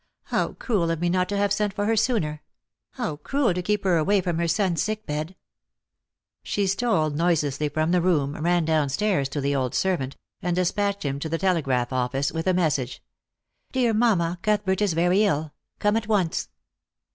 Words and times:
How 0.33 0.53
cruel 0.53 0.89
of 0.89 0.99
me 0.99 1.09
not 1.09 1.29
to 1.29 1.37
have 1.37 1.53
sent 1.53 1.75
for 1.75 1.85
her 1.85 1.95
sooner; 1.95 2.41
how 2.93 3.17
cruel 3.17 3.53
to 3.53 3.61
keep 3.61 3.83
her 3.83 3.97
away 3.99 4.19
from 4.19 4.39
her 4.39 4.47
son's 4.47 4.81
sick 4.81 5.05
bed!" 5.05 5.35
She 6.43 6.65
stole 6.65 7.11
noiselessly 7.11 7.69
from 7.69 7.91
the 7.91 8.01
room, 8.01 8.33
ran 8.35 8.65
down 8.65 8.89
stairs 8.89 9.29
to 9.29 9.39
the 9.41 9.55
old 9.55 9.75
servant, 9.75 10.17
and 10.41 10.55
de 10.55 10.65
spatched 10.65 11.03
him 11.03 11.19
to 11.19 11.29
the 11.29 11.37
telegraph 11.37 11.93
office 11.93 12.31
with 12.31 12.47
a 12.47 12.53
message:" 12.55 13.03
Dear 13.73 13.93
mamma, 13.93 14.39
Cuthbert 14.41 14.81
is 14.81 14.93
very 14.93 15.23
ill. 15.23 15.53
Come 15.77 15.95
at 15.95 16.07
once." 16.07 16.49